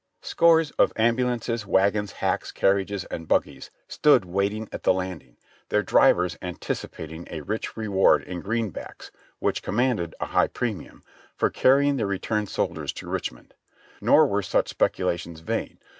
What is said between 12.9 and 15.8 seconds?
to Richmond. Nor were such speculations vain.